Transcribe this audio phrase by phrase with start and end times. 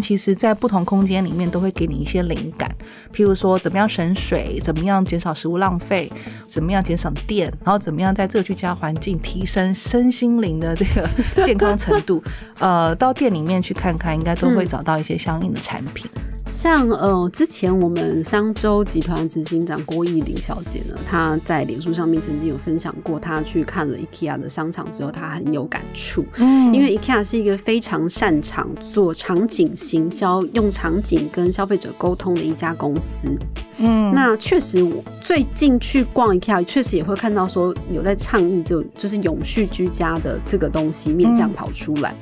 [0.00, 2.74] 们其实在不同空间里面都会给你一些灵感，
[3.12, 6.10] 譬如说怎么样省水，怎么样减少食物浪费，
[6.48, 11.06] 怎么样减少电，然后怎么样在这个居家环境提升身心灵的这个
[11.44, 12.22] 健康程度。
[12.58, 16.10] 呃，到店里面去看看，应该都会找到一些相应的产品。
[16.50, 26.24] 像呃，之前我们商周集团执行长郭艺玲小姐呢，她在脸书上面曾经有分享过，她去看了 IKEA 的商场之后，她很有感触。
[26.38, 33.30] 嗯，因为 IKEA 是一个非常擅长做场景行销、用场景跟消费者沟通的一家公司。
[33.78, 42.12] 嗯，那确实，我最近去逛 IKEA，确实也会看到说有在倡议，就就是永续居家的这个东西面向跑出来。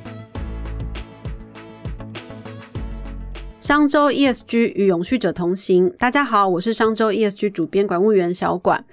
[3.69, 5.87] 商周 ESG 与永续者同行。
[5.99, 8.83] 大家好，我是商周 ESG 主编管务员小管。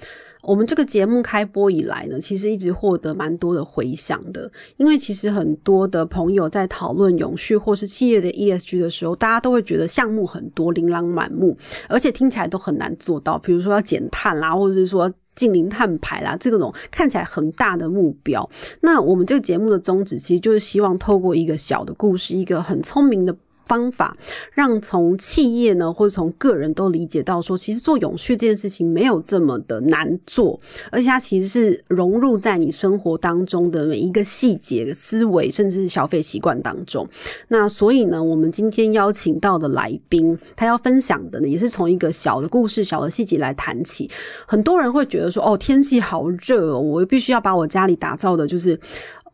[0.43, 4.53] 我们这个节目开播以来呢，其实一直获得蛮多的回响的。
[4.77, 11.57] 因为其实很多的朋友在讨论永续或是企业的 ESG 的时候，大家都会觉得项目很多，琳琅满目，
[11.89, 13.39] 而且听起来都很难做到。
[13.39, 18.47] 比如说要减碳啦，或者是说近零碳排啦，这种看起来很大的目标。
[18.83, 23.35] 那我们这个节目的宗旨，其实就是希望透过一个小的故事，一个很聪明的。
[23.67, 24.17] 方法
[24.53, 30.59] 让从企业呢，或者从个人都理解到说，其实做永续这件事情没有这么的难做，
[30.91, 37.07] 而且它其实是融入在你生活当中的每一个细节、思维，甚至是消费习惯当中。
[37.49, 44.11] 那所以呢，我们今天邀请到的来宾，他要分享的呢，也是从一个小的故事、小的细节来谈起。
[44.47, 48.79] 很多人会觉得说，哦，天气好热哦，我必须要把我家里打造的，就是。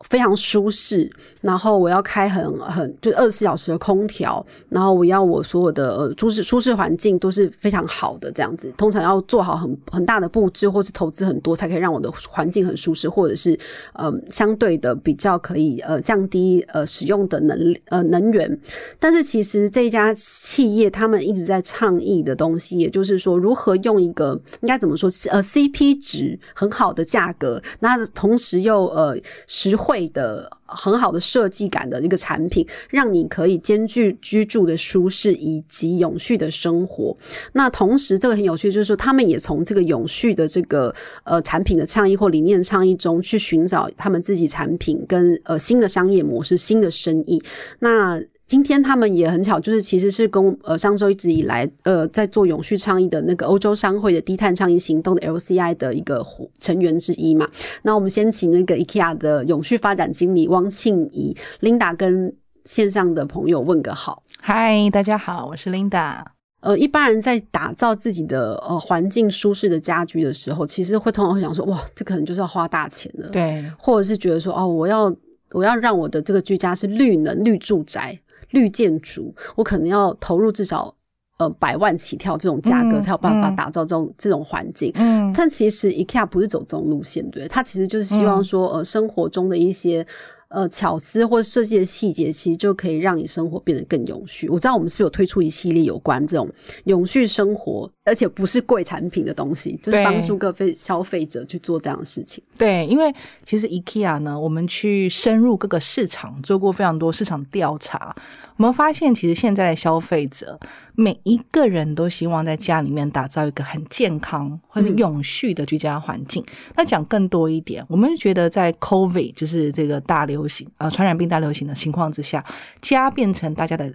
[0.08, 8.72] 非常舒适，然后我要开很很就二十四小时的空调，然后我要我所有的呃舒适舒适环境都是非常好的这样子。
[8.76, 13.58] 通常要做好很很大的布置，或是投资很多，才可以让我的环境很舒适，或者是
[13.94, 18.58] 呃相对的比较可以呃降低呃使用的能呃能源。
[18.98, 29.91] 但是其实这家企业他们一直在倡议的东西，也就是说如何用一个应该怎么说呃 CP 值很好的价格，那同时又呃实惠。
[29.92, 37.14] 会的很好的设计感的一个产品，让你可以兼具居住的舒适以及永续的生活。
[37.52, 40.94] 那同时，这个很有趣，就是说他们也从这个永续的这个
[41.24, 47.42] 呃产品的倡议或理念倡议中去寻找他们自己产品跟呃新的商业模式、新的生意。
[47.80, 48.18] 那
[48.52, 56.22] 今天他们也很巧，就是其实是跟呃上周一直以来呃在做永续倡议的那个欧洲商会的低碳倡议行动的 LCI 的一个
[56.60, 57.48] 成员之一嘛。
[57.80, 62.30] 那我们先请那个 IKEA 的永续发展经理汪庆怡 Linda 跟
[62.66, 64.22] 线上的朋友问个好。
[64.38, 66.22] 嗨，大家好，我是 Linda。
[66.60, 73.30] 呃，一般人在打造自己的呃环境舒适的家居的时候，其实会通常会想说，哇，这可能就是要花大钱了。
[73.30, 75.10] 对，或者是觉得说，哦，我要
[75.52, 78.14] 我要让我的这个居家是绿能绿住宅。
[78.52, 80.94] 绿建筑，我可能要投入至少
[81.38, 84.90] 呃百万起跳这种价格，才有办法打造这种这种环境。
[84.94, 90.06] 嗯，但其实 IKEA 不是走这种路线，对，它其实就是希望说，呃，生活中的一些。
[90.54, 94.46] 呃，巧思或设计的细节，其实就可以让你生活变得更永续。
[94.50, 96.46] 我知道我们是不是有推出一系列有关这种
[96.84, 102.42] 永续生活，而且不是贵产品的东西，就是帮助各费消费者去做这样的事情。
[102.58, 103.14] 对，因为
[103.46, 108.14] 其实 IKEA 呢，我们去深入各个市场做过非常多市场调查，
[108.56, 110.58] 我们发现其实现在的消费者
[110.96, 116.44] 每一个人都希望在家里面打造一个很健康、很永续的居家环境。
[116.76, 120.32] 那讲更多一点，我们觉得在 COVID 就是这个大流。
[120.32, 122.42] 流行呃，传染病大流行的情况之下，
[122.80, 123.94] 家变成大家的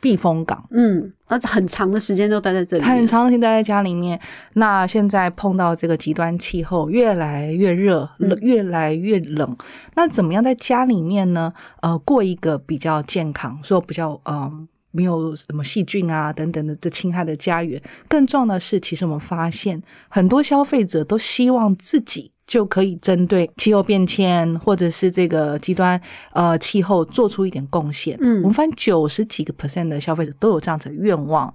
[0.00, 0.66] 避风港。
[0.70, 4.20] 嗯，而且很长的时间都待在这里，很长的时间待在家里面。
[4.54, 9.56] 那现在碰到这个极端气候，越来越热，冷越来越冷。
[9.94, 11.52] 那怎么样在家里面呢？
[11.80, 17.80] 呃，过一个比较健康，说比较嗯没有什么细菌啊等等的这侵害的家园。
[18.08, 22.30] 更重要的是，其实我们发现很多消费者都希望自己。
[22.46, 26.00] 就可以针对气候变迁或者是这个极端
[26.32, 28.16] 呃气候做出一点贡献。
[28.20, 31.52] 嗯，我们发现九十几个 percent 的消费者都有这样子的愿望，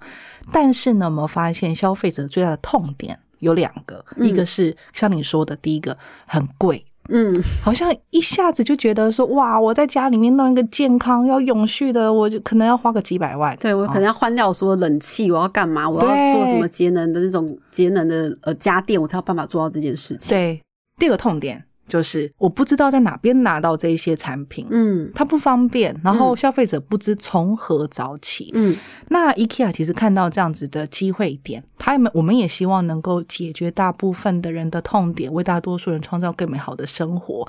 [0.52, 5.96] 但是呢，我们发现消费者最大的痛点有两个，一个是像你说的，第一个
[6.26, 15.88] 很贵，嗯，好像一下子就觉得说哇，我在家里面弄一个健康要永续的，我就可能要花个几百万，对我可能要换掉所有冷气，我要干嘛？
[15.88, 20.36] 我要做什么节能的那种节能的呃家电，我才有办法做到这件事情。
[20.36, 20.60] 对。
[21.00, 37.48] 第二个痛点就是我不知道在哪边拿到这一些产品，嗯，它不方便，然后消费者不知从何找起，嗯，那 IKEA 其实看到这样子的机会点，他们我们也希望能够解决大部分的人的痛点，为大多数人创造更美好的生活。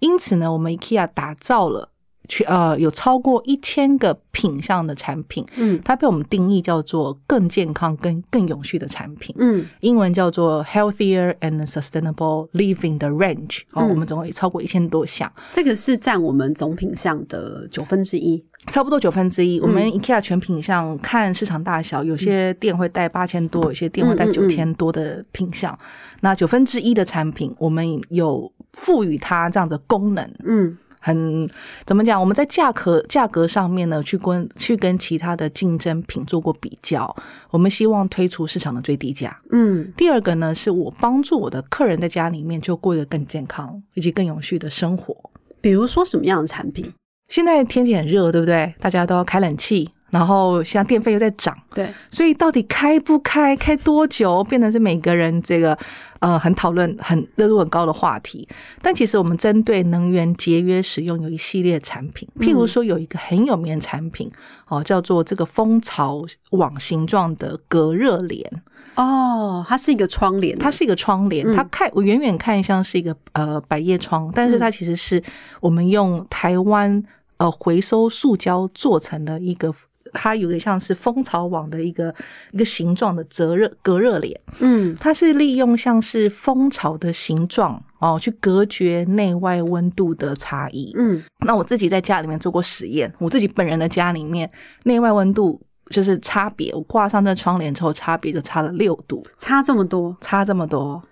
[0.00, 1.90] 因此呢，我们 IKEA 打造了
[2.28, 9.34] 去呃有超过一千个品相的产品，嗯它被我们定义叫做更健康、跟更永续的产品。
[9.38, 18.44] 嗯英文叫做 Healthier and Sustainable Living 的 range 哦，嗯我们总共也超过一千多项，这个是占我们总品项的九分之一。
[18.68, 19.58] 差不多九分之一。
[19.58, 25.76] 我们嗯 IKEA 全品项看市场大小，有些店会带八千多，有些店会带九千多的品项。
[26.20, 31.50] 那九分之一的产品，我们有赋予它这样的功能，嗯很
[31.84, 32.18] 怎么讲？
[32.20, 37.14] 我们在价格价格上面呢，去跟去跟其他的竞争品做过比较，
[37.50, 39.36] 我们希望推出市场的最低价。
[39.50, 45.16] 嗯第二个呢，是我帮助我的客人在家里面就过一个更健康以及更有序的生活。
[45.60, 46.92] 比如说什么样的产品？
[47.28, 48.74] 现在天气很热，对不对？
[48.78, 55.76] 大家都要开冷气，然后现在电费又在涨，对，所以到底开不开、开多久，变成是每个人这个
[56.20, 58.46] 呃很讨论、很热度很高的话题。
[58.82, 64.30] 但其实我们针对能源节约使用有一系列产品，譬如说有一个很有名的产品
[64.68, 68.62] 哦，叫做这个蜂巢网形状的隔热帘。
[68.96, 71.56] 哦，它是一个窗帘，它是一个窗帘，嗯。
[71.56, 75.22] 它看我远远看像是一个呃百叶窗，但是它其实是
[75.60, 77.02] 我们用台湾
[77.38, 79.72] 呃回收塑胶做成的一个，
[80.12, 82.14] 它有点像是蜂巢网的一个
[82.52, 84.96] 一个形状的隔热隔热帘，嗯。
[85.00, 90.92] 它是利用像是蜂巢的形状哦去隔绝内外温度的差异。
[90.96, 91.22] 嗯。
[91.46, 94.50] 那我自己在家里面做过实验，我自己本人的家里面
[94.84, 95.60] 内外温度
[95.90, 100.16] 就是差别，我挂上这窗帘之后，差别就差了六度，差这么多？
[100.20, 101.02] 差这么多。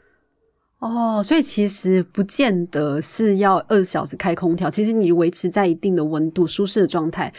[0.79, 7.31] 哦，所以其实不见得是要二十小时开空调，其实你维持在一定的温度、舒适的状态，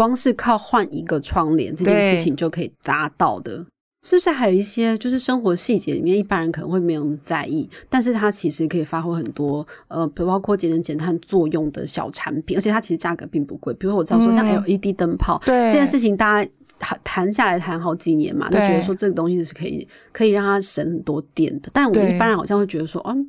[0.00, 3.66] 光是靠换一个窗帘这件事情就可以达到的。
[4.02, 13.74] 是不是还有一些就是生活细节里面，一般人可能会没有那么在意，但是它其实可以发挥很多呃，包括节能减碳作用的小产品，而且它其实价格并不贵。
[13.74, 21.70] 比如我知道说像嗯 LED 灯泡、对这件事情，大家谈谈下来谈好几年嘛，就觉得说这个东西是可以可以让它省很多电的。
[21.72, 23.24] 但我们一般人好像会觉得说，嗯，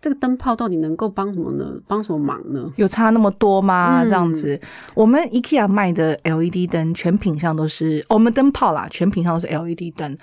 [0.00, 1.72] 这个灯泡到底能够帮什么呢？
[1.88, 2.70] 帮什么忙呢？
[2.76, 4.02] 有差那么多吗？
[4.02, 4.60] 嗯这样子，
[4.94, 10.16] 我们 IKEA 卖的 LED 灯全品项都是哦我们灯泡啦，全品项都是 LED 灯。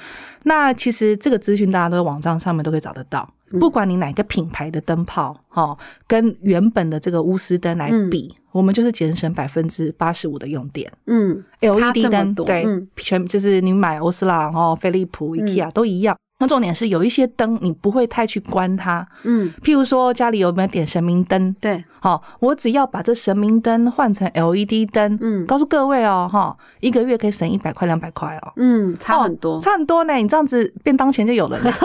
[0.44, 10.92] 那其实这个资讯大家都在网站上面都可以找得到，嗯不管你哪个品牌的灯泡，哦，跟原本的这个钨丝灯来比，我们就是节省百分之八十五的用电。
[11.06, 12.88] 嗯 LED 灯对，嗯。
[12.96, 16.18] 全就是你买欧司朗哦、飞利浦、IKEA 都一样。
[16.40, 25.48] 那重点是有一些灯你不会太去关它，嗯，譬如说家里有没有点神明灯，对，好，我只要把这神明灯换成 LED 灯，嗯。
[25.48, 30.14] 告诉各位哦，哈，一个月可以省一百块、两百块哦，嗯，差很多，哦差很多呢。
[30.14, 31.74] 你这样子便当钱就有了呢。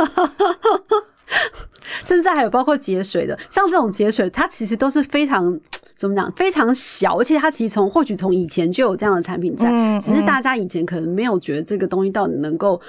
[2.04, 5.58] 甚至还有包括节水的，像这种节水，它其实都是非常。
[5.94, 6.32] 怎么讲？
[6.32, 12.80] 非常小，而且它其实从或许从以前就有这样的产品在，嗯只是大家以前可能没有觉得这个东西到底能够。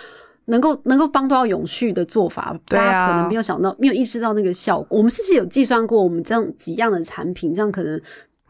[0.46, 4.98] 能够能够帮到永续的做法，大家可能没有想到，没有意识到那个效果。
[4.98, 7.98] 我们是不是有计算过，我们这样几样的产品，这样可能，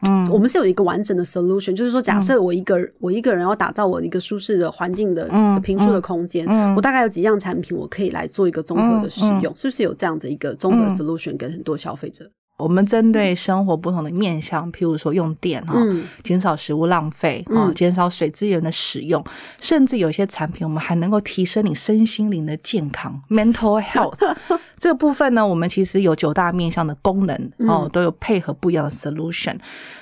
[0.08, 0.28] 嗯。
[0.30, 6.74] 我们是有一个完整的 solution，就是说，假设我一个、我一个人要打造我一个舒适的环境的嗯平数的空间，嗯。
[6.74, 9.42] 我大概有几样产品，我可以来做一个综合的使嗯。
[9.42, 10.90] 用，是不是有这样的一个综合嗯。
[10.90, 12.30] solution 给很多消费者？
[12.56, 19.22] 我们针对生活不同的面向，譬如说用电哈，嗯减少食物浪费啊，嗯减少水资源的使用，
[19.60, 24.36] 甚至有些产品我们还能够提升你身心灵的健康 （mental health）
[24.78, 27.34] 这个部分呢，我们其实有九大面向的功能
[27.68, 29.58] 哦嗯，都有配合不一样的 solution。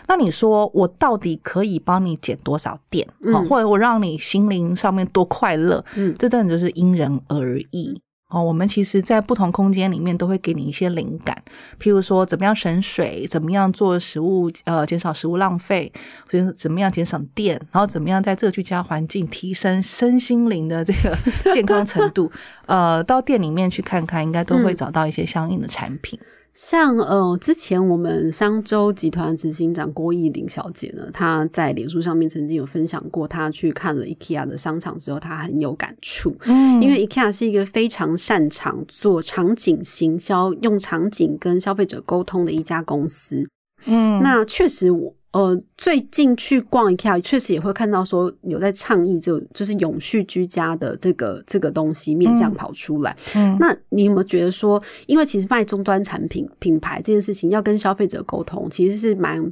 [0.08, 3.06] 那你说我到底可以帮你减多少电？
[3.32, 5.82] 哦嗯或者我让你心灵上面多快乐？
[5.96, 8.00] 嗯这真的就是因人而异。
[8.32, 11.36] 哦，我们其实，在不同空间里面都会给你一些灵感，
[11.78, 15.92] 譬如说怎么样省水，怎么样做食物，呃，减少食物浪费，
[16.24, 21.14] 或者怎么样减省电，然后怎么样在这个居家环境提升身心灵的这个
[21.52, 22.32] 健康程度，
[22.66, 26.18] 呃，到店里面去看看，应该都会嗯找到一些相应的产品。
[26.54, 36.36] 像呃，之前我们商周集团执行长郭艺玲小姐呢，她在脸书上面曾经有分享过，她去看了 IKEA 的商场之后，她很有感触。
[36.44, 43.48] 嗯因为 IKEA 是一个非常擅长做场景行销、用场景跟消费者沟通的一家公司。
[43.86, 45.14] 嗯那确实我。
[45.32, 53.16] 呃，最近去逛 IKEA，确实也会看到说有在倡议就就是永续居家的这个这个东西面向跑出来。
[53.34, 59.50] 嗯那你有没有觉得说，因为其实卖终端产品品牌这件事情要跟消费者沟通，其实是蛮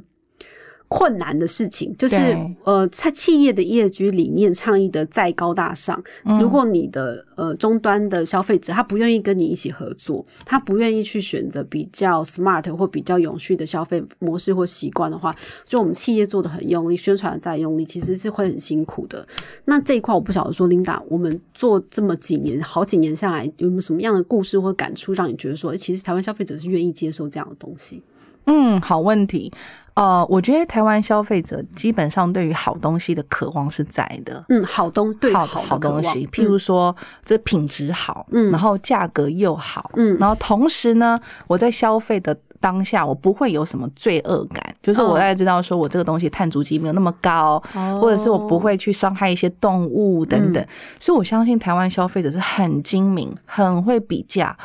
[0.93, 2.17] 困难的事情，就是
[2.65, 15.33] 呃，在企业的业局理念倡议的再高大上，嗯如果你的呃终端的消费者他不愿意跟你一起合作，他不愿意去选择比较 smart 或比较永续的消费模式或习惯的话，
[15.65, 19.25] 就我们企业做的很用力，宣传的再用力，其实是会很辛苦的。
[19.63, 28.03] 那这一块我不晓得说，Linda，我们做这么几年、好几年下来，有没有什么样的故事或感触，让你觉得说，其实台湾消费者是愿意接受这样的东西？
[28.45, 29.53] 嗯，好问题。
[29.93, 34.43] 呃，我觉得台湾消费者基本上对于好东西的渴望是在的。
[34.49, 36.95] 嗯，好东对好东西，譬如说
[37.25, 38.49] 这品质好，嗯。
[38.51, 40.17] 然后价格又好，嗯。
[40.17, 50.65] 然后同时呢，我在消费的当下，我不会有什么罪恶感，就是我哦大概知道说我这个东西碳足迹没有那么高，嗯或者是我不会去伤害一些动物等等，
[50.99, 54.55] 所以我相信台湾消费者是很精明，很会比价。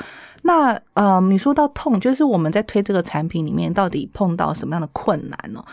[0.43, 5.65] 那呃，你说到痛，就是我们在推这个产品里面，到底碰到什么样的困难呢？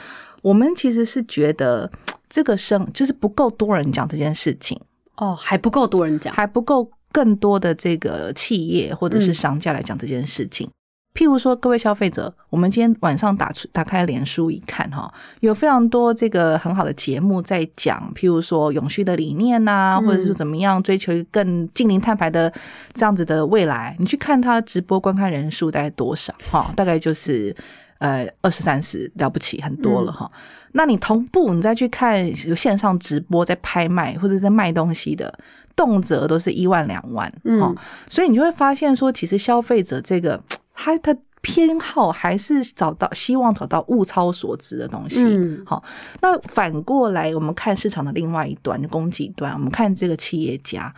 [0.42, 1.92] 我们其实是觉得
[2.28, 4.80] 这个生就是不够多人讲这件事情，
[5.18, 6.34] 哦，还不够多人讲。
[6.34, 10.68] 还不够更多的这个企业或者是商家来讲这件事情。
[11.14, 22.52] 譬如说，各位消费者，我们今天晚上打出打开脸书一看哈，有非常多这个很好的节目在讲，譬如说永续的理念呐、嗯或者是怎么样追求更近零碳排的
[22.94, 23.96] 这样子的未来。
[24.00, 26.74] 你去看他直播观看人数大概多少哈？
[26.76, 27.56] 大概就是
[28.00, 30.30] 呃二十三十了不起，很多了哈。
[30.72, 35.32] 那你同步你再去看有线上直播在拍卖或者在卖东西的，
[35.76, 37.76] 动辄都是一万两万，嗯哦，
[38.10, 40.44] 所以你就会发现说，其实消费者这个
[40.74, 45.24] 他的偏好还是找到希望找到物超所值的东西。
[45.24, 45.62] 嗯。
[45.66, 45.84] 好，
[46.22, 50.94] 那反过来我们看市场的另外一端，供给端，我们看这个企业家，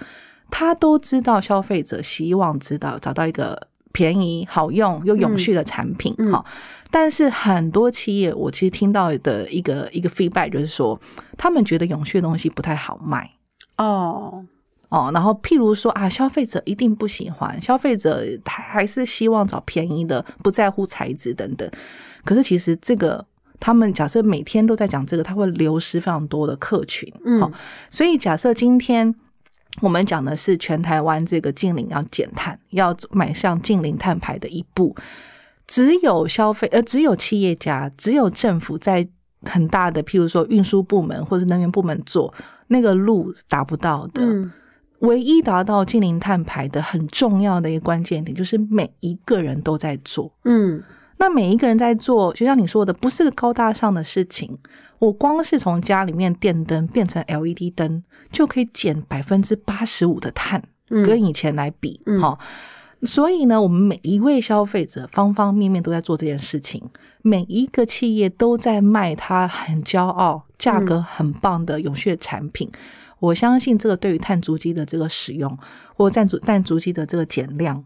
[0.52, 6.32] 他都知道消费者希望知道找到一个便宜、好用又永续的产品，嗯。
[6.32, 6.44] 嗯、
[6.92, 11.00] 但是很多企业，我其实听到的一个一个 feedback 就是说，
[11.38, 13.32] 他们觉得永续的东西不太好卖。
[13.78, 14.46] 哦，
[14.96, 21.70] 哦，然后譬如说啊，消费者一定不喜欢，消费者他还是希望找便宜的，不在乎材质等等。
[22.24, 23.26] 可是其实这个，
[23.60, 27.12] 他们假设每天都在讲这个，他会流失非常多的客群。
[27.26, 27.52] 嗯好、
[27.90, 29.14] 所以假设今天
[29.82, 34.96] 我们讲的是全台湾这个近零要减碳，要迈向近零碳排的一步，
[35.68, 39.06] 只有消费呃，只有企业家，只有政府在
[39.42, 42.34] 很大的，譬如说运输部门或者能源部门做
[42.68, 44.22] 那个路达不到的。
[44.24, 44.50] 嗯
[45.00, 50.32] 唯一达到近零碳排的很重要的一个关键点，就是每一个人都在做。
[50.44, 50.82] 嗯
[51.18, 54.58] 那每一个人在做，就像你说的，不是个高大上的事情。
[55.00, 62.38] 我光是从家里面电灯变成 LED 灯，就可以减百分之八十五的碳，嗯跟以前来比，嗯好、
[63.04, 66.84] 所以呢，我们每一位消费者方方面面都在做这件事情，
[67.22, 72.70] 每一个企业都在卖它很骄傲、价格很棒的永续产品。
[73.26, 75.58] 我相信这个对于碳足迹的这个使用，
[75.96, 77.84] 或碳足碳足迹的这个减量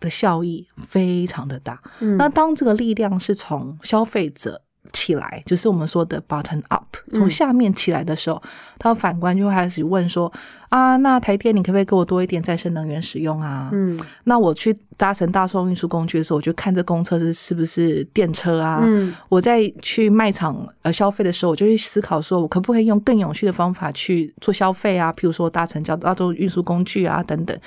[0.00, 1.80] 的效益非常的大。
[2.00, 4.60] 嗯那当这个力量是从消费者
[4.92, 8.42] 起来，就是我们说的 button up，从嗯下面起来的时候，
[8.78, 10.30] 他反观就会开始问说
[10.70, 13.70] 啊，那台电你可不可以给我多一点再生能源使用啊？
[13.72, 18.78] 嗯那我去搭乘大众运输工具的时候，我就看这公车是是不是电车啊？
[18.84, 25.12] 嗯我在去卖场呃消费的时候，我就去思考说，我可不可以用更永续的方法去做消费啊？
[25.14, 27.58] 譬如说搭乘交大众运输工具啊等等，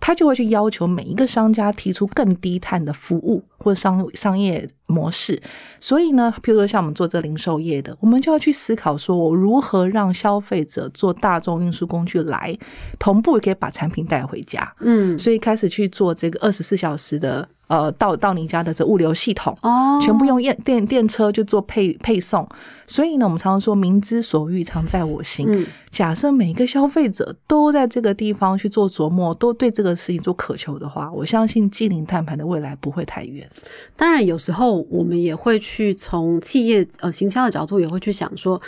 [0.00, 5.38] 他就会去要求每一个商家提出更低碳的服务或者商商业模式。
[5.78, 12.56] 所以呢，譬如说像我们做这零售业的，我们就要去思考说，我如何让消费者做大众运输工具来，
[12.98, 14.74] 同步也可以把产品带回家。
[14.80, 19.54] 嗯所以开始去做这个二十四小时的呃到到你家的这物流系统。
[19.60, 22.48] 哦，全部用电电电车就做配配送，
[22.86, 33.48] 所以呢，我们常常说“民之所欲，常在我心”嗯假设每一个消费者都在这个地方去做琢磨，都对这个事情做渴求的话，我相信近零碳排的未来不会太远。
[33.96, 38.60] 当然，有时候我们也会去从企业呃行销的角度，也会去想说，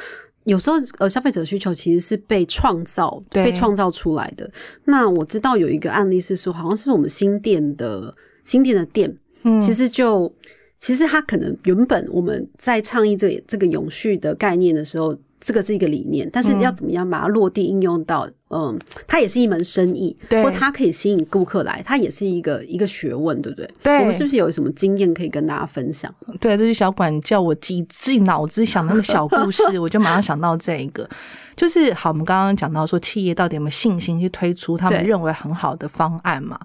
[0.44, 4.50] 有时候呃消费者需求其实是被创造、对被创造出来的。
[4.85, 10.32] 那我知道有一个案例是说，好像是我们新店的新店的店，嗯其实就
[10.78, 15.16] 其实它可能原本我们在倡议这这个永续的概念的时候。
[15.40, 23.70] 这个是一个理念，但是嗯要怎么样把它落地应用到，嗯，它也是一门生意，对或它可以吸引顾客来，它也是一个一个学问，对不对？
[23.82, 26.14] 对我们是不是有什么经验可以跟大家分享？
[26.38, 31.09] 对，这是小管叫我记自己脑子想的那个小故事， 我就马上想到这一个，
[31.56, 36.59] 就是好，我们刚刚讲到说企业到底有没有信心去推出他们对认为很好的方案嘛？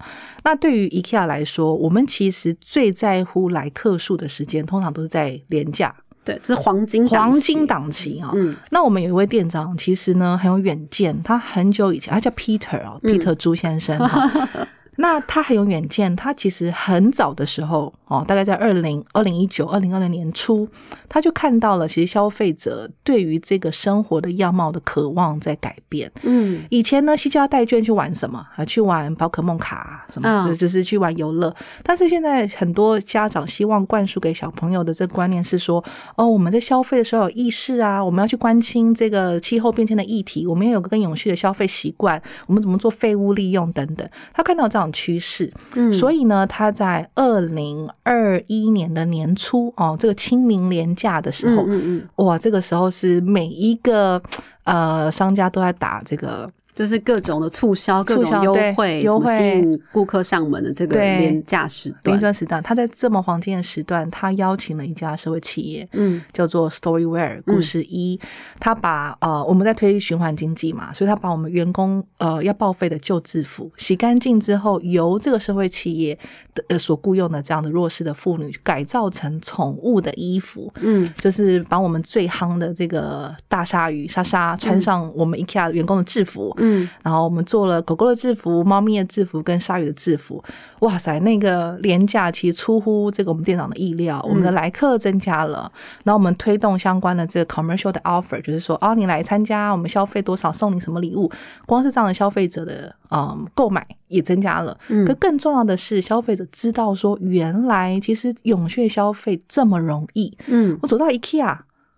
[0.44, 5.96] 那对于 IKEA 来说，我们其实最在乎来客数的时间，通常都是在廉价。
[6.26, 8.32] 对，这是黄金黄金档期啊。
[8.34, 14.30] 嗯，那我们有一位店长，其实呢很有远见，他很久以前，他叫 Peter 哦，Peter 朱先生哈。
[14.98, 20.68] 那他很有远见，他其实很早的时候哦，大概在二零二零一九二零二零年初，
[21.10, 26.10] 他就看到了，其实消费者对于这个生活的样貌的渴望在改变。
[26.24, 28.64] 嗯，以前呢，西家带券去玩什么啊？
[28.64, 31.54] 去玩宝可梦卡什么，就是去玩游乐。
[31.84, 35.84] 但是现在很多家长希望灌输给小朋友的这个观念是说，
[36.16, 44.08] 哦，我们在消费的时候有意识啊，我们要去关心这个气候变迁的议题，我们要有个更永续的消费习惯，我们怎么做废物利用等等。
[44.34, 44.85] 他看到这样。
[44.92, 51.82] 趋势，嗯，所以呢，他在二零二一年的年初哦，这个清明廉假的时候，嗯
[52.18, 54.22] 嗯，哇，这个时候是每一个
[54.64, 56.50] 呃商家都在打这个。
[56.76, 62.16] 就是各种的促销、各种优惠、优惠吸引顾客上门的这个廉价时段。
[62.16, 68.20] 廉价时段，他在这么黄金的时段，他邀请了一家社会企业，嗯，叫做 Storyware 故事一。
[68.60, 76.18] 他把呃，我们在推循环经济嘛，所以他把我们员工呃要报废的旧制服洗干净之后，由这个社会企业
[76.54, 86.54] 的呃所雇佣的这样的弱势的妇女改造成宠物的衣服，嗯，就是把我们最夯的这个大鲨鱼莎莎穿上我们 IKEA 员工的制服。
[86.58, 86.65] 嗯，
[87.04, 90.44] 然后我们做了狗狗的制服、猫咪的制服跟鲨鱼的制服。
[90.80, 95.72] 哇塞，那个廉价其实出乎这个我们店长的意料，我们的来客增加了。
[96.04, 101.32] 然后我们推动相关的这个 commercial 的 offer，就是说，哦，你来参加，我们消费多少送你什么礼物。
[101.66, 104.78] 光是这样的消费者的嗯购买也增加了。
[104.90, 110.38] 嗯，可更重要的是，消费者知道说，原来其实永续消费这么容易。
[110.48, 111.58] 嗯，我走到 IKEA。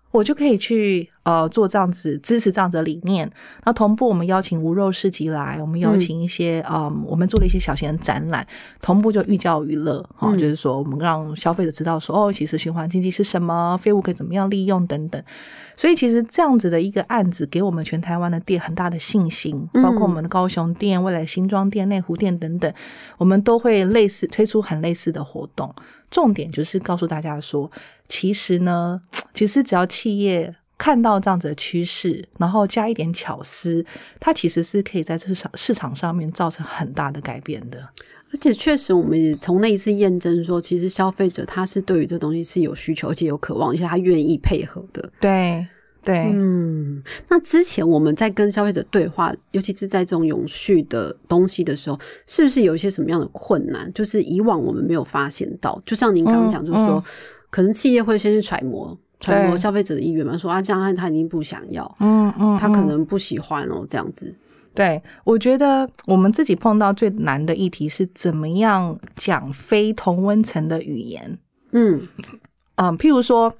[0.09, 3.29] 我就可以去呃做这样子支持这样子的理念，
[3.65, 8.47] 那同步我们邀请无肉市集来，我们邀请一些嗯，我们做了一些小型的展览，
[8.81, 15.21] 同步就寓教于乐哈，就是说我们让消费者知道说哦，其实循环经济是什么，废物可以怎么样利用等等。
[15.75, 22.73] 所以其实这样子的一个案子，给我们全台湾的店很大的信心，包括我们的高雄店、未来新庄店、内湖店等等，
[23.17, 25.71] 我们都会类似推出很类似的活动。
[26.09, 27.69] 重点就是告诉大家说，
[28.07, 29.01] 其实呢，
[29.33, 33.83] 其实只要企业看到这样子的趋势，然后加一点巧思，
[34.19, 37.79] 它其实是可以在市场市场上面造成很大的改变的。
[38.31, 45.09] 而且确实，我们也从那一次验证说，其实消费者他是对于这东西是有需求，而且有渴望，而且他愿意配合的。
[45.21, 45.65] 对
[46.03, 47.01] 对，嗯。
[47.29, 53.91] 那之前我们在跟消费者对话，尤其是在这种永续的东西的时候，是不是有一些什么样的困难？
[53.93, 55.81] 就是以往我们没有发现到。
[55.85, 57.01] 就像您刚刚讲，就是说，
[57.49, 64.35] 可能企业会先去揣摩揣摩消费者的意愿嘛，说啊，这样他已经不想要，嗯嗯，他可能不喜欢哦，这样子。
[64.75, 71.37] 对，我觉得我们自己碰到最难的议题是怎么样讲非同温层的语言。
[71.71, 71.99] 嗯
[72.75, 73.51] 嗯，譬如说，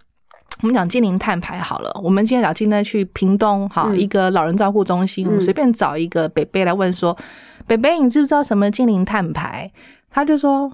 [0.62, 7.18] 我们讲精灵碳排好了，我们今天讲今天去屏东哈一个老人照顾中心，我们随便找一个北北来问说，
[7.66, 9.72] 北北你知不知道什么精灵碳排？
[10.12, 10.72] 他就说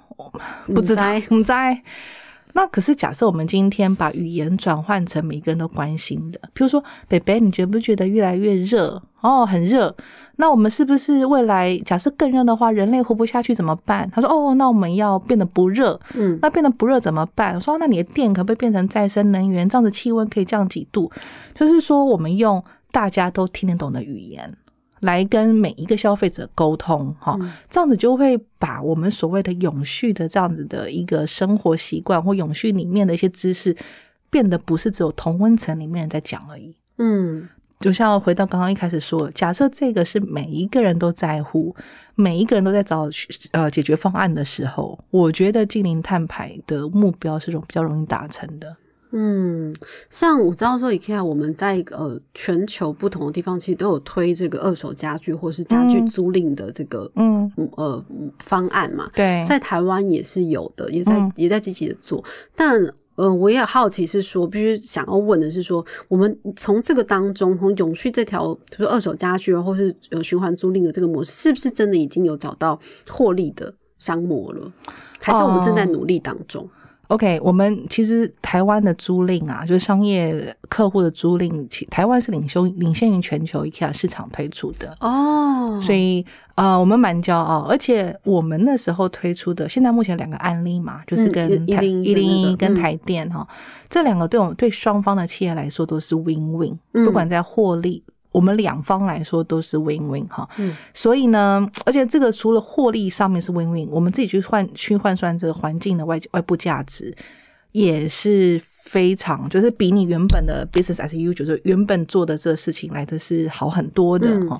[0.65, 1.81] 不知道，不在。
[2.53, 9.01] 那可是假设我们今天把语言转换成每个人都关心的，比如说，北北，你觉不觉得越来越热？
[9.21, 9.95] 哦，很热。
[10.35, 14.09] 那我们是不是未来假设更热的话，人类活不下去怎么办？
[14.13, 15.99] 他说，哦，那我们要变得不热。
[16.13, 17.55] 嗯，那变得不热怎么办？
[17.55, 19.67] 我说，那你的电可不可以变成再生能源？
[19.67, 21.11] 这样子气温可以降几度？
[21.55, 24.55] 就是说，我们用大家都听得懂的语言。
[25.03, 27.37] 来跟每一个消费者沟通，哈，
[27.69, 33.75] 这样子就会把我们所谓的永续的这样子的一个生活习惯或永续里面的一些知识，
[34.29, 36.75] 变得不是只有同温层里面人在讲而已。
[36.97, 41.75] 嗯，就像回到刚刚一开始说，假设这个是每一个人都在乎，
[42.15, 43.09] 每一个人都在找
[43.51, 48.77] 呃解决方案的时候，我觉得近零碳排的目标是容比较容易达成的。
[49.15, 49.71] 嗯，
[50.09, 58.03] 像我知道说，IKEA 我们在呃全球不同的地方，其实都有推这个二手家具或是家具租赁的这个嗯呃
[58.39, 59.07] 方案嘛。
[59.13, 62.23] 对，在台湾也是有的，也在也在积极的做。
[62.55, 74.73] 但呃，我也好奇是说，必须想要问的是说，我们从这个当中，从永续这条，就是二手家具或是有循环租赁的这个模式，是不是真的已经有找到获利的商模了？
[75.19, 76.67] 还是我们正在努力当中
[77.07, 93.47] ？OK，我们其实台湾的租赁啊，就是商业客户的租赁，其台湾是领袖领先于全球 IKEA 市场推出的哦，所以呃，我们蛮骄傲，而且我们那时候推出的，现在目前两个案例嘛，就是跟一零一零一跟台电哈，
[93.89, 98.03] 这两个对我们对双方的企业来说都是 win win，不管在获利。
[98.33, 107.15] 我们两方来说都是 win win 哈，嗯所以呢，而且这个除了获利上面是 win win，我们自己去换去换算这个环境的外外部价值，
[107.71, 114.57] 也是非常，就是比你原本的 business as usual，就是原本做的这个事情来的是好很多的嗯哦。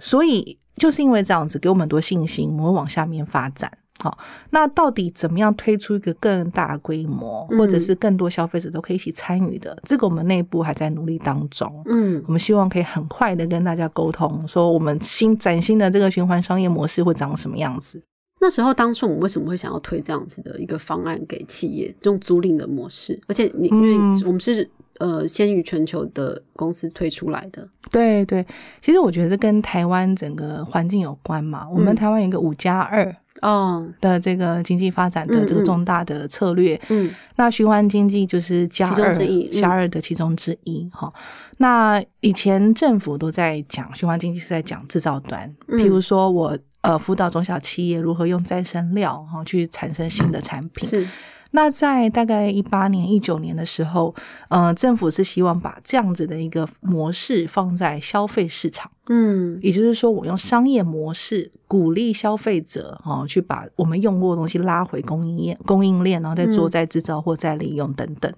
[0.00, 3.70] 所以就是因为这样子，给我们很多信心，我们会往下面发展。
[4.02, 4.18] 好，
[4.50, 9.78] 那到底怎么样推出一个更大规模，嗯或者是更多消费者都可以一起参与的？
[9.84, 11.82] 这个我们内部还在努力当中。
[11.86, 18.02] 嗯我们希望可以很快的跟大家沟通，说我们新崭新的这个循环商业模式会长什么样子。
[18.40, 23.20] 那时候当初我们为什么会想要推这样子的一个方案给企业，用租赁的模式？
[23.28, 28.44] 而且你因为嗯我们是呃先于全球的公司推出来的，对对，
[28.80, 31.68] 其实我觉得这跟台湾整个环境有关嘛。
[31.70, 39.12] 我们嗯台湾有一个五加二哦，的这个经济发展的这个重大的策略，嗯那循环经济就是加二
[39.50, 41.12] 加二的其中之一哈。
[41.58, 45.78] 那以前政府都在讲循环经济是在讲制造端，嗯。
[45.78, 50.88] 譬如说我呃辅导中小企业如何用再生料哈去产生新的产品。
[50.88, 51.06] 是
[51.52, 54.14] 那在大概一八年、一九年的时候，
[54.48, 58.90] 呃，政府是希望把这样子的一个模式放在消费市场。
[59.08, 68.32] 嗯也就是说，我用商业模式鼓励消费者哦，去把我们用过的东西拉回供应链、供应链，然后再做嗯再制造或再利用等等。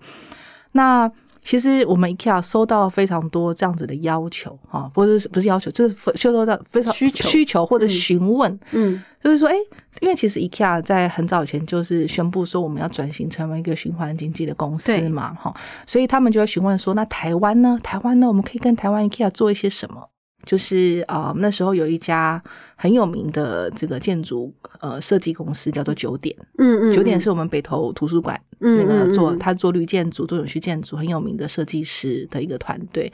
[0.72, 1.11] 那
[1.45, 9.55] 其实我们 IKEA 收到非常多这样子的要求哈，不是不是要求，就是收到到非常需求需求或者嗯询问，嗯就是说，哎，
[10.01, 15.55] 因为其实 IKEA 在很早以前就是宣布说我们要转型成为一个循环经济的公司嘛，哈，
[15.87, 17.79] 所以他们就会询问说，那台湾呢？
[17.83, 18.27] 台湾呢？
[18.27, 20.09] 我们可以跟台湾 IKEA 做一些什么？
[20.45, 22.43] 就是啊、呃那时候有一家
[22.77, 33.11] 很有名的这个建筑呃设计公司叫做九点，嗯嗯，九点是我们北投图书馆嗯那个做他做绿建筑、做永续建筑很有名的设计师的一个团队，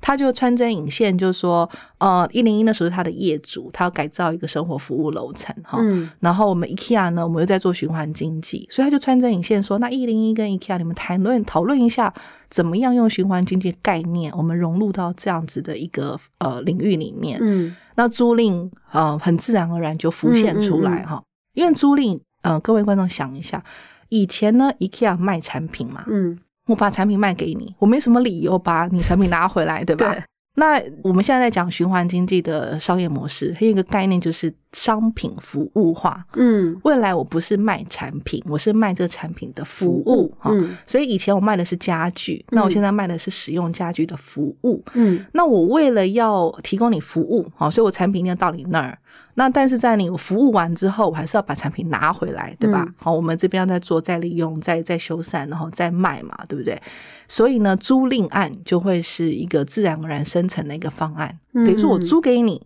[0.00, 5.78] 他就穿针引线，就说呃一零一那时候是他的业主，他要改造一个生活服务楼层哈。
[5.80, 12.12] 嗯然后我们 IKEA 呢，我们又在做循环经济，所以他就穿针引线说，那一零一跟 IKEA 你们谈论讨论一下，
[12.48, 17.38] 怎么样用循环经济概念，我们融入到这样子的一个呃领域里面。
[17.42, 23.62] 嗯那租赁呃很自然而然就浮现出来嗯嗯嗯哈、因为租赁呃各位观众想一下，
[24.08, 26.38] 以前呢 IKEA 卖产品嘛，嗯，
[26.70, 30.12] 我把产品卖给你，我没什么理由把你产品拿回来，对吧？
[30.12, 30.22] 对，
[30.54, 36.24] 那我们现在在讲循环经济的商业模式，还有一个概念就是商品服务化。
[36.34, 40.50] 嗯未来我不是卖产品，我是卖这个产品的服务哈。
[40.52, 44.84] 嗯所以以前我卖的是家具，那我现在卖的是使用家具的服务。
[44.94, 48.98] 嗯那我为了要提供你服务，好，所以我产品一定要到你那儿。
[49.40, 52.94] 那但是在你服务完之后，我还是要把产品拿回来，对吧嗯？
[52.98, 56.78] 好，我们这边要再做再利用、再再修缮，然后再卖嘛，对不对？
[57.26, 62.60] 所以呢，租赁案就会是一个自然而然生成的一个方案，嗯等于说我租给你。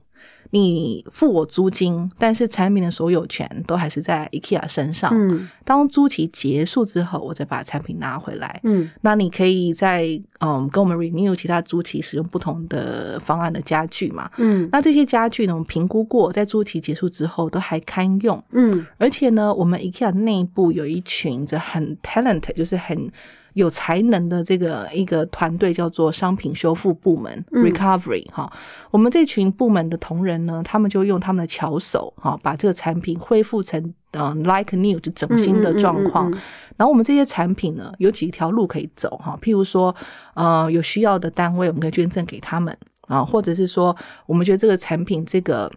[0.55, 5.11] 你付我租金，但是产品的所有权都还是在 IKEA 身上。
[5.13, 8.61] 嗯当租期结束之后，我再把产品拿回来。
[8.63, 10.07] 嗯那你可以在
[10.39, 14.31] 嗯跟我们 renew 其他租期使用不同的方案的家具嘛？
[14.39, 23.11] 嗯那这些家具呢，我们评估过，在租期结束之后都还堪用，嗯而且呢，我们 IKEA 内部有一群这很 talent，就是很
[23.55, 28.53] 有才能的这个一个团队，叫做商品修复部门、嗯 recovery 哈。
[28.91, 36.29] 我们这群部门的同仁呢，他们就用他们的巧手哈，把这个产品恢复成呃 like new 就整新的状况。
[36.29, 36.41] 嗯嗯嗯嗯
[36.77, 39.95] 然后我们这些产品呢，有几条路可以走哈，譬如说，
[40.35, 45.71] 呃，有需要的单位，我们可以捐赠给他们啊，或者是说，我们觉得这个产品这个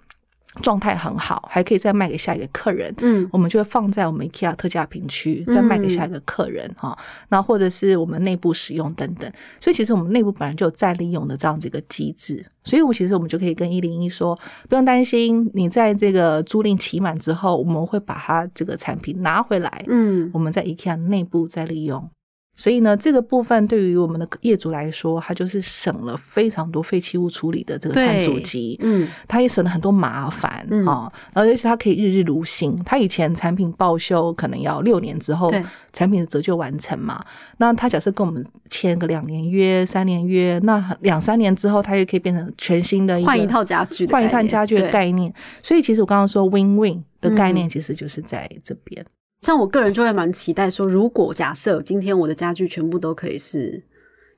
[0.61, 2.93] 状态很好，还可以再卖给下一个客人。
[2.99, 6.97] 嗯我们就会放在我们 IKEA 特价品区，再卖给下一个客人哈。
[7.29, 9.31] 那、或者是我们内部使用等等。
[9.59, 12.45] 所以其实我们内部本来就有再利用的这样子一个机制。
[12.63, 22.09] 所以，我其实我们就可以跟一零一说，不用担心，你在这个租赁期满之后，我们会把它这个产品拿回来，嗯我们在 IKEA 内部再利用。
[22.57, 28.77] 所以呢，这个部分对于我们的业主来说，它就是省了非常多废弃物处理的这个碳足迹。
[28.81, 32.75] 嗯它也省了很多麻烦嗯啊，而且它可以日日如新。
[32.83, 37.23] 它以前产品报修可能要六年之后对产品的折旧完成嘛，
[37.57, 45.31] 那它假设跟我们签个两年约、三年约，那两三年之后，它又可以变成全新的一换一套家具的换一套家具的对概念。
[45.61, 49.05] 所以其实我刚刚说 win-win 的概嗯念，其实就是在这边。
[49.41, 53.81] 像我个人就会蛮期待说，如果假设今天我的家具全部都可以是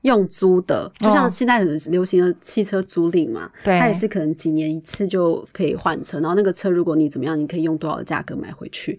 [0.02, 8.98] 用租的，就像哦现在很流行的汽车租赁嘛，对它也是可能几年一次就可以换车，然后那个车如果你怎么样，你可以用多少的价格买回去。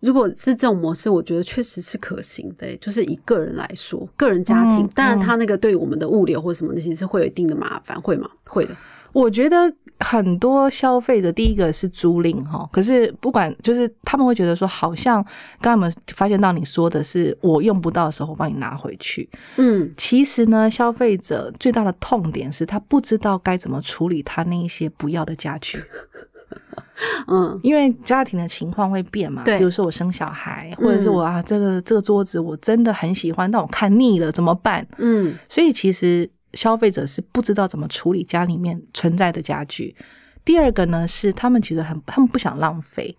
[0.00, 2.76] 如果是这种模式，我觉得确实是可行的。
[2.76, 8.28] 就是以个人来说，个人家庭，嗯当然他那个对我们的物流或什么那些是会有一定的麻烦，会吗？
[8.46, 8.76] 会的。
[9.14, 9.72] 我觉得
[10.04, 15.22] 很多消费者，第一个是租赁哈，可是不管就是他们会觉得说，好像
[15.60, 19.28] 刚刚我们发现到你说的是我用不到的时候，我帮你拿回去。
[19.56, 25.82] 嗯其实呢，消费者最大的痛点是他不知道该怎么处理他那一些不要的家具，
[27.26, 29.42] 嗯因为家庭的情况会变嘛。
[29.44, 34.86] 对比如说我生小孩，或者是我啊，这个这个桌子我真的很喜欢，但我看腻了怎么办？
[34.98, 39.94] 嗯所以其实消费者是不知道怎么处理家里面存在的家具。
[40.44, 43.16] 第二个呢，是他们其实很，他们不想浪费。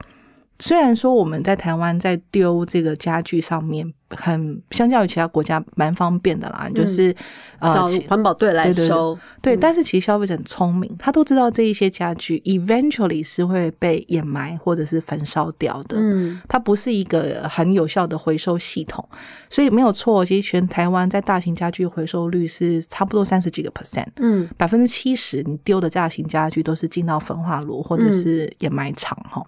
[0.60, 7.14] 虽然说我们在台湾在丢这个家具上面很，相较于其他国家蛮方便的啦，就是
[7.60, 9.20] 呃找环保队来对对对收。
[9.42, 15.98] 对，嗯但是其实消费者很聪明，他都知道这一些家具 eventually 是会被掩埋或者是焚烧掉的。
[16.00, 19.06] 嗯它不是一个很有效的回收系统，
[19.50, 20.24] 所以没有错。
[20.24, 29.46] 其实全台湾在大型家具回收率是差不多三十几个 percent，嗯百分之七十你丢的大型家具都是进到焚化炉或者是掩埋场哈。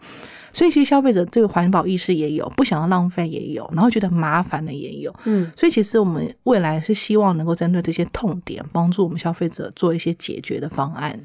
[0.57, 5.13] 所以其实消费者这个环保意识也有，不想要浪费也有，然后觉得麻烦的也有。
[5.25, 11.19] 嗯所以其实我们未来是希望能够针对这些痛点，帮助我们消费者做一些解决的方案。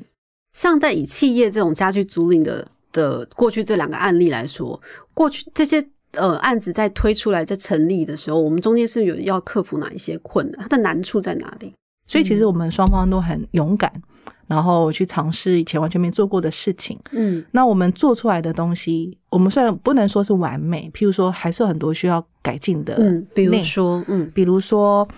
[0.53, 4.79] 像在以企业这种家具租赁的的过去这两个案例来说，
[5.15, 10.61] 过去这些呃案子在推出来在成立的时候，我们中间是有要克服哪一些困难？
[10.61, 11.73] 它的难处在哪里？
[12.07, 13.91] 所以其实我们双方都很勇敢，
[14.47, 16.99] 然后去尝试以前完全没做过的事情。
[17.13, 17.43] 嗯。
[17.53, 22.97] 那我们做出来的东西，我们虽然不能说是完美，譬如说还是有很多需要改进的。
[22.99, 24.31] 嗯，比如说嗯。
[24.35, 25.09] 比如说，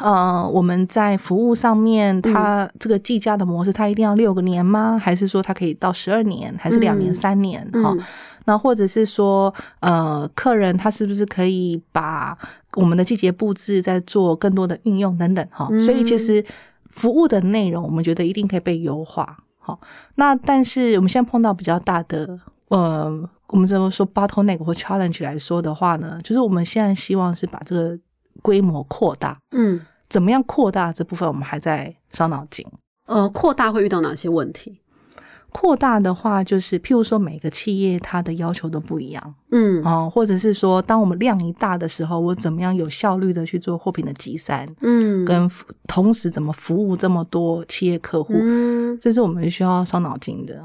[0.00, 4.98] 呃，我们在服务上面，它这个计价的模式，它一定要六个年吗？
[4.98, 7.14] 还是说它可以到十二年，还是两年、嗯。
[7.14, 7.62] 三年？
[7.72, 8.00] 哈、嗯
[8.48, 12.38] 那或者是说，呃，客人他是不是可以把
[12.76, 15.44] 我们的季节布置在做更多的运用等等？
[15.50, 16.44] 哈、嗯所以其实
[16.90, 19.36] 服务的内容，我们觉得一定可以被优化。
[19.58, 19.80] 好，
[20.14, 27.98] 那但是我们现在碰到比较大的，呃，我们怎么说 bottleneck 或 challenge 来说的话呢，就是我们现在希望是把这个
[28.42, 32.64] 规模扩大，嗯怎么样扩大这部分，我们还在伤脑筋。
[33.06, 34.78] 呃，扩大会遇到哪些问题？
[35.58, 39.34] 扩大的话，就是譬如说每个企业它的要求都不一样。
[39.50, 39.82] 嗯。
[39.82, 45.24] 哦，或者是说，当我们量一大的时候，我怎么样有效率的去做货品的集散，嗯。
[45.24, 45.50] 跟
[45.88, 50.62] 同时怎么服务这么多企业客户，嗯，这是我们需要伤脑筋的。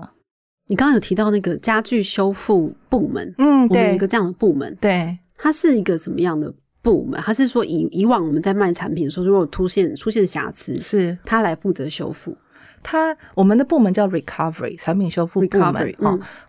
[0.67, 3.79] 你刚刚有提到那个家具修复部门，嗯，对。
[3.79, 7.21] 我们有一个这样的部门，对，它是一个什么样的部门？
[7.21, 11.17] 它是说以以往我们在卖产品的时候，如果出现出现瑕疵，是。
[11.23, 12.35] 它来负责修复。
[12.83, 15.95] 它我们的部门叫 recovery 产品修复部门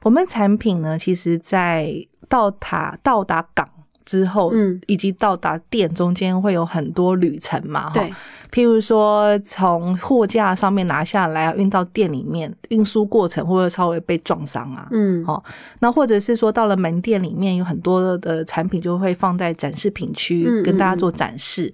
[0.03, 1.95] 我们产品呢，其实在
[2.29, 3.69] 到达到达港
[4.05, 4.81] 之后，嗯。
[4.87, 8.13] 以及到达店中间会有很多旅程嘛，哈对，
[8.51, 14.89] 譬如说从货架上面拿下来运到店里面，运输过程会不会稍微被撞伤啊？
[14.91, 15.25] 嗯。
[15.25, 15.43] 好
[15.81, 20.63] 那或者是说到了门店里面，有很多的产品就会放在展示品区嗯。
[20.63, 21.73] 跟大家做展示。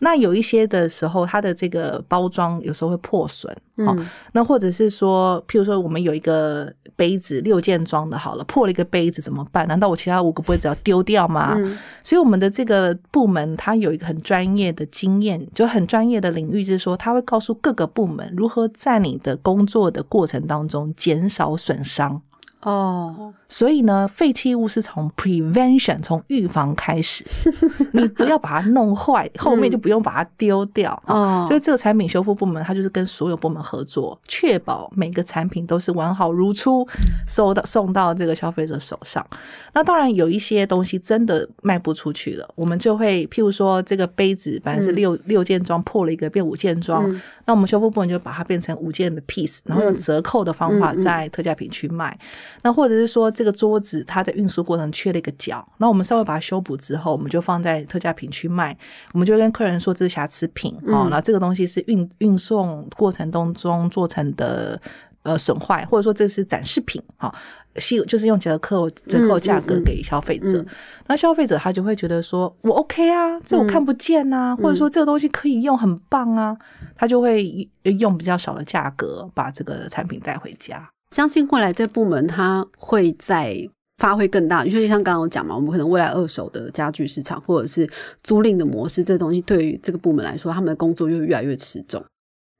[0.00, 3.50] 那有一些的时候，它的这个包装有时候会破损，
[3.84, 9.66] 好、嗯那或者是说，譬如说我们有一个杯子六件装的，好了，破了一个杯子怎么办？
[9.66, 11.54] 难道我其他五个杯子要丢掉吗？
[11.56, 22.22] 嗯所以我们的这个部门，它有一个很专业的经验，就很专业的领域，就是说，它会告诉各个部门如何在你的工作的过程当中减少损伤。
[22.66, 27.24] 哦，所以呢，废弃物是从 prevention 从预防开始，
[27.94, 31.00] 你不要把它弄坏，后面就不用把它丢掉。
[31.06, 31.44] 哦。
[31.46, 36.84] 所以这个产品修复部门，它就是跟所有部门合作，确保每个产品都是完好如初，
[37.28, 39.24] 收到送到这个消费者手上。
[39.72, 47.22] 那当然有一些东西真的卖不出去了，我们就会譬如说这个杯子本来是六、六件装，破了一个变五件装，嗯。
[47.44, 52.18] 那我们修复部门就把它变成五件的 piece，然后用折扣的方法在特价品去卖。
[52.62, 58.76] 那或者是说这个桌子它在运输过程缺了一个角，那我们稍微把它修补之后，我们就放在特价品去卖。
[59.14, 64.80] 我们就跟客人说这是瑕疵品哦，嗯那、这个东西是运运送过程当中做成的。
[65.22, 67.34] 呃，损坏或者说这是展示品，哈，
[67.78, 70.66] 是就是用折扣折扣价格给消费者，嗯
[71.08, 76.56] 那消费者他就会觉得说，我 OK 啊，这我看不见啊，或者说这个东西可以用，很棒啊，
[76.94, 80.88] 他就会用比较少的价格把这个产品带回家。
[81.10, 83.56] 相信未来这部门它会在
[83.98, 87.88] 发挥更大，就像刚刚我讲嘛，我们可能未来二手的家具市场或者是
[88.22, 92.04] 租赁的模式，这东西对于这个部门来说，他们的工作就会越来越吃重。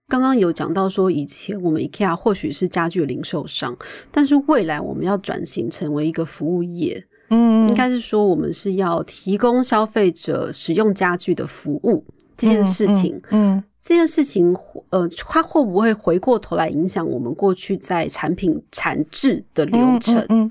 [0.09, 3.77] 刚刚有讲到说，以前我们 IKEA 或许是家具的零售商，
[4.11, 7.05] 但是未来我们要转型成为一个服务业。
[7.31, 12.05] 嗯该是说我们是要提供消费者使用家具的服务
[12.37, 13.21] 这件事情。
[13.31, 14.53] 嗯，这件事情，
[14.91, 20.27] 呃，它会不会回过头来影响我们过去在产品产制的流程？
[20.29, 20.51] 嗯。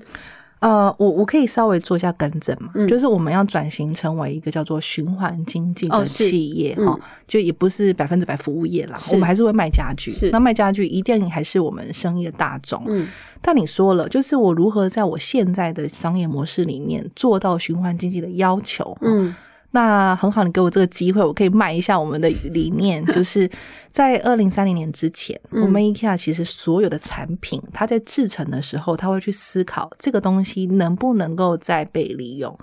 [0.60, 10.30] 呃，我我可以稍微做一下更正嘛，嗯就是我们要转型成为一个叫做循环经济的企业嗯哈、就也不是百分之百服务业啦，我们还是会卖家具是。
[10.30, 12.82] 那卖家具一定还是我们生意的大众。
[12.88, 13.06] 嗯
[13.42, 18.96] 但你说了，就是我如何在我现在的商业模式里面做到循环经济的要求？
[19.02, 19.32] 嗯
[19.72, 23.50] 那很好，你给我这个机会，我可以卖一下我们的理念， 就是
[23.90, 32.58] 在二零三零年之前，嗯我们 IKEA 其实所有的产品，它在制成的时候，它会去思考这个东西能不能够再被利用。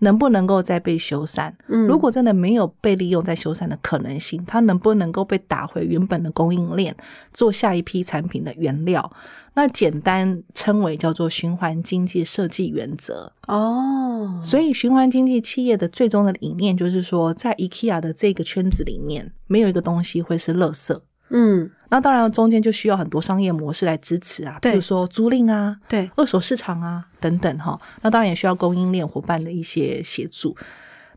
[0.00, 1.50] 能不能够再被修缮？
[1.68, 6.94] 嗯如果真的没有被利用、再修缮的可能性，它能不能够被打回原本的供应链，
[7.32, 9.10] 做下一批产品的原料？
[9.56, 13.32] 那简单称为叫做循环经济设计原则。
[13.48, 21.00] 哦，所以，循环经济企业的最终的理念就是说，在 IKEA 的这个圈子里面，没有一个东西会是垃圾。
[21.30, 27.80] 嗯那当然，中间就需要很多商业模式来支持啊，比如说租赁啊、对，二手市场啊等等哈。
[28.02, 30.54] 那当然也需要供应链伙伴的一些协助。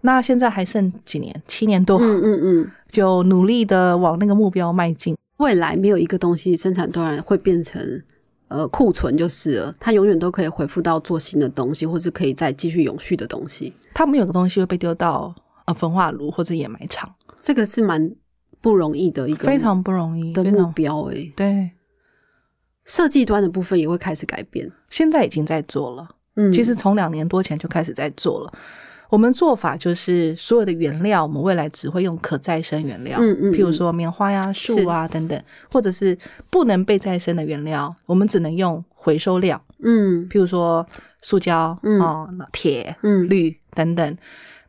[0.02, 1.44] 那现在还剩几年？
[1.46, 5.18] 七年多，嗯嗯嗯，就努力的往那个目标迈进。
[5.38, 7.82] 未来没有一个东西生产突然会变成
[8.50, 13.74] 呃库存就是了，它永远都可以回复到做新的东西，或是可以再继续永续的东西。
[13.94, 15.34] 他们有的东西会被丢到
[15.66, 18.14] 呃焚化炉或者掩埋场，这个是蛮
[18.60, 21.72] 不容易的一个非常不容易，的目标诶、对。
[22.86, 24.72] 设计端的部分也会开始改变。
[24.90, 26.10] 现在已经在做了。
[26.34, 28.52] 嗯，其实从两年多前就开始在做了。
[29.10, 35.42] 我们做法就是所有的原料，我们未来只会用可再生原料，嗯嗯譬如说棉花呀、树啊等等，
[35.72, 36.18] 或者是
[36.52, 40.28] 不能被再生的原料，我们只能用回收料，嗯。
[40.30, 40.86] 譬如说
[41.22, 42.00] 塑胶、嗯。
[42.00, 43.28] 哦、铁、嗯。
[43.28, 44.18] 铝等等。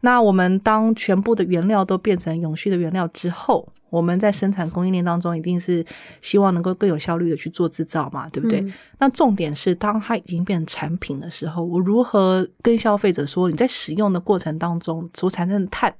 [0.00, 5.84] 那我们当全部的原料都变成永续的原料之后，我们在生产供应链当中一定是
[6.20, 8.60] 希望能够更有效率的去做制造嘛，对不对？
[8.60, 15.92] 嗯那重点是，当它已经变成产品的时候，我如何跟消费者说，你在使用的过程当中所产生的碳，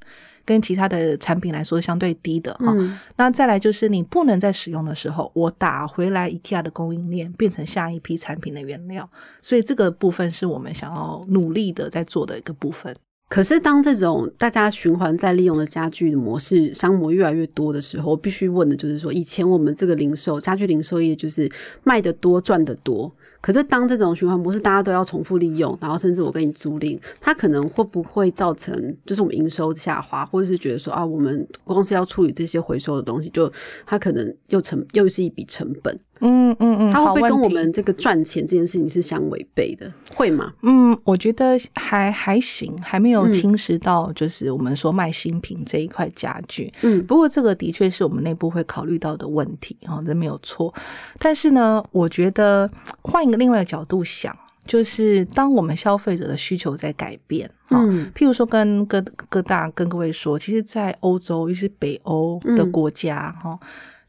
[0.45, 2.73] 跟其他的产品来说相对低的哈。
[2.77, 9.09] 嗯那再来就是你不能再使用的时候，我打回来 IKEA 的供应链，变成下一批产品的原料。
[9.43, 12.95] 所以这个部分是我们想要努力的在做的一个部分。
[13.31, 21.49] 可是当这种大家循环再利用的家具模式商模越来越多的时候，必须问的就是说，以前我们这个零售家具零售业就是
[21.85, 33.51] 卖的多赚的多，可是当这种循环模式大家都要重复利用，然后甚至我给你租赁，它可能会不会造成就是我们营收下滑，或者是觉得说啊，我们公司要处理这些回收的东西，就
[33.87, 39.91] 它可能又成又是一笔成本，嗯嗯嗯它会不会跟我们这个赚钱这件事情是相违背的？
[40.15, 40.53] 会吗？
[40.63, 46.73] 嗯，我觉得还还行，还没有嗯侵蚀到就是我们说卖新品这一块家具。
[46.83, 50.73] 嗯不过这个的确是我们内部会考虑到的问题，哈，这没有错。
[51.19, 52.71] 但是呢，我觉得
[53.03, 63.59] 换另外一个角度想，就是当我们消费者的需求在改变，哈、嗯譬如说跟各各大跟各位说，其实，在欧洲，尤其是北欧的嗯国家，哈、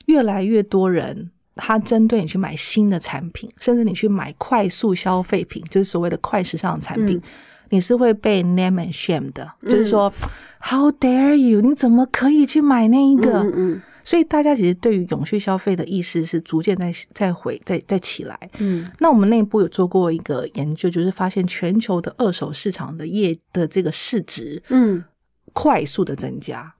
[0.05, 1.31] 越来越多人。
[1.57, 7.21] 他针对你去买新的产品，甚至你去买快速消费品，就是所谓的快时尚产品，嗯
[7.69, 10.11] 你是会被 name and shame 的，嗯就是说
[10.61, 11.59] ，How dare you？
[11.61, 13.43] 你怎么可以去买那一个？
[13.43, 18.37] 嗯嗯所以大家其实对于永续消费的意识是逐渐在在回在在起来。
[18.59, 25.03] 嗯那我们内部有做过一个研究，就是发现全球的二手市场的业的这个市值嗯，
[25.53, 26.73] 快速的增加，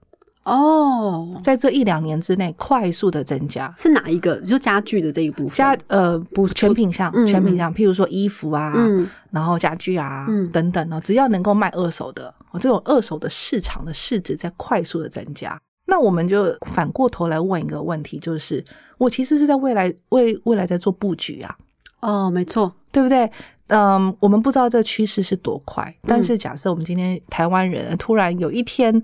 [0.44, 3.72] 哦，在这一两年之内快速的增加。
[3.76, 4.40] 是哪一个？
[4.40, 5.54] 就家具的这一部分。
[5.54, 15.60] 家呃不全品项嗯全品项，譬如说衣服啊，嗯然后家具啊、嗯等等哦，只要能够卖二手的，哦，这种二手的市场的市值在快速的增加。
[15.86, 18.64] 那我们就反过头来问一个问题，就是
[18.98, 21.56] 我其实是在未来为未来在做布局啊，
[22.00, 22.72] 哦，没错。
[22.90, 23.30] 对不对？
[23.68, 29.02] 嗯，我们不知道这个趋势是多快，但是假设我们今天台湾人突然有一天。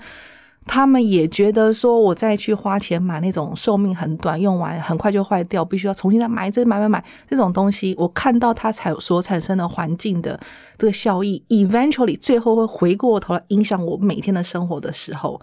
[0.70, 10.38] 他们也觉得说，我再去花钱买那种寿命很短、用完很快就坏掉，必须要重新再买，这买买买这种东西，我看到它才所产生的环境的
[10.76, 15.40] 这个效益，eventually 最后会回过头来影响我每天的生活的时候，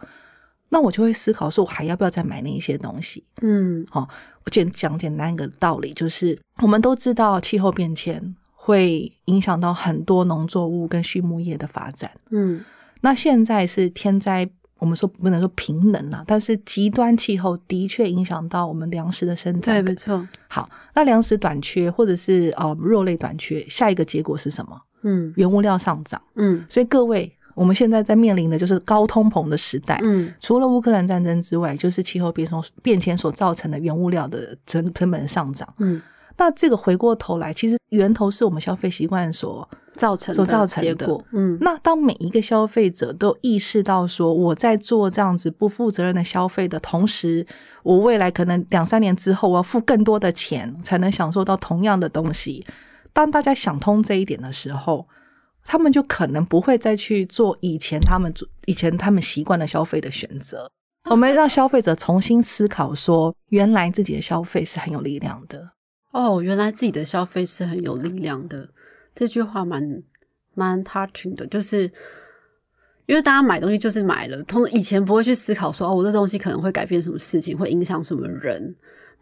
[0.76, 3.24] 那我就会思考说，我还要不要再买那一些东西？
[3.42, 4.10] 嗯好，
[4.44, 12.12] 我简讲简单一个道理，就是我们都知道气候变迁会影响到很多农作物跟畜牧业的发展。
[12.30, 12.62] 嗯
[13.00, 14.50] 那现在是天灾，
[14.80, 19.96] 我们说不能说平能啊，但是极端气候的确影响到我们粮食的生对，没。
[19.96, 20.28] 错。
[20.50, 24.82] 好，那粮食短缺或者是呃肉类短缺，下一个结果是什么？
[25.04, 30.00] 嗯原物料上涨，嗯所以各位，我们现在在面临的就是高通膨的时代。
[30.04, 35.68] 嗯除了乌克兰战争之外，就是气候变动变迁所造成的原物料的成成本上涨。
[35.80, 36.00] 嗯，
[36.38, 47.48] 那这个回过头来，其实源头是我们消费习惯所造成所造的成的结果，嗯那当每一个消费者都意识到说，我在做这样子不负责任的消费的同时，
[47.84, 52.66] 我未来可能两三年之后，我要付更多的钱才能享受到同样的东西。
[53.14, 55.08] 当大家想通这一点的时候，
[55.66, 58.32] 他们就可能不会再去做以前他们
[58.66, 60.72] 以前他们习惯的消费的选择。
[61.10, 65.72] 我们让消费者重新思考说，原来自己的消费是很有力量的。
[66.12, 68.70] 哦，原来自己的消费是很有力量的，
[69.14, 70.02] 这句话蛮
[70.54, 71.92] 蛮 touching 的，就是
[73.06, 78.76] 因为大家买东西就是买了，通以前不会去思考说哦，我这东西可能会改变什么事情，会影响什么人。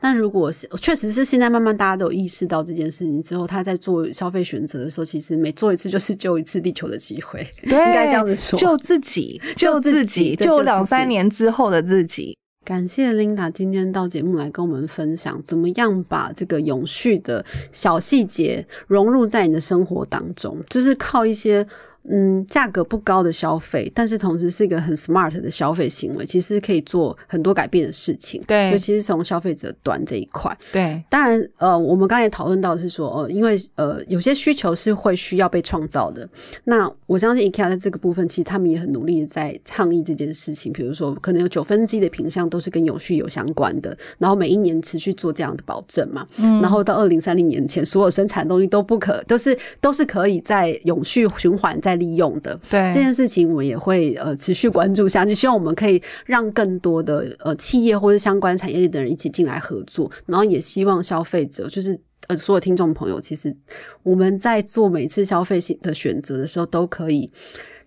[0.03, 8.59] 但如果是确实是现在慢慢大家都有意识到这件事情之后，他在做消费选择的时候，其实每做一次就是 救一次地球的机会，对，应该这样子说。
[8.59, 12.37] 救自己， 救自己救两三年之后的自己。
[12.65, 21.65] 感谢 Linda 今天到节目来跟我们分享，怎么样把这个永续的小细节融入在你的生活当中，就是靠一些
[22.09, 28.41] 嗯价格不高的消费，但是同时是一个很 smart 的消费行为，其实可以做很多改变的事情。
[28.47, 30.55] 对尤其是从消费者端这一块。
[30.71, 36.27] 对当然，呃，我们刚才也讨论到的是说，呃，因为呃，有些需求是会需要被创造的。
[36.65, 40.73] 那我相信 IKEA 在这个部分，其实他们也很努力地在倡议这件事情。
[40.73, 46.25] 比如说，可能有九分之一的品项都是跟永续有相关的，然后每一年持续做这样的保证嘛。
[46.37, 52.59] 嗯然后到二零三零年前，所有生产的东西都不可，都是都是可以在永续循环再利用的。
[52.69, 61.99] 对这件事情，我们也会呃持续关注下去，希望我们可以让更多的呃企业或者相关产业链的人一起进来合作，然后也希望消费者就是。
[62.27, 63.53] 呃，所有听众朋友，其实
[64.01, 67.29] 我们在做每次消费性的选择的时候，都可以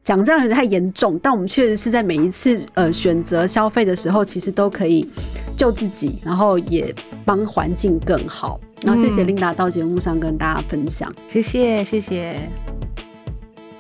[0.04, 5.08] 讲这样有点太严重，但我们确实是在每一次呃选择消费的时候，其实都可以
[5.56, 6.94] 救自己，然后也
[7.24, 8.60] 帮环境更好。
[8.82, 11.10] 然后谢谢嗯 Linda 到节目上跟大家分享。
[11.30, 12.38] 谢谢谢谢，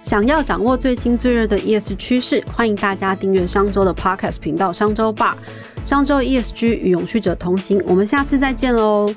[0.06, 5.36] 想要掌握最新最热的 ES 趋势，欢迎大家订阅商周的 Podcast 频道商周吧。
[5.84, 9.12] 商周 ESG 与永续者同行，我们下次再见喽。